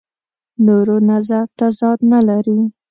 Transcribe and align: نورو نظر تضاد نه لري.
نورو 0.65 0.95
نظر 1.11 1.45
تضاد 1.59 1.99
نه 2.11 2.19
لري. 2.27 2.57